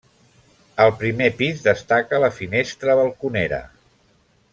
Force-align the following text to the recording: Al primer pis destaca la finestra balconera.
Al 0.85 0.93
primer 1.01 1.27
pis 1.41 1.61
destaca 1.67 2.21
la 2.25 2.31
finestra 2.39 2.97
balconera. 3.01 3.61